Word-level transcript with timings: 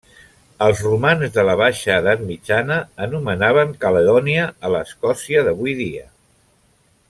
Els 0.67 0.79
romans 0.85 1.35
de 1.35 1.43
la 1.49 1.55
Baixa 1.59 1.97
Edat 2.03 2.23
Mitjana 2.31 2.79
anomenaven 3.07 3.77
Caledònia 3.85 4.49
a 4.67 4.73
l'Escòcia 4.77 5.47
d'avui 5.51 5.81
dia. 5.85 6.11